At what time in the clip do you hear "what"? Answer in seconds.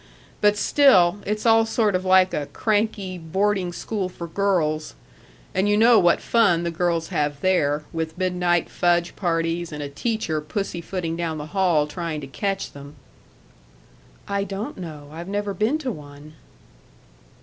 5.99-6.19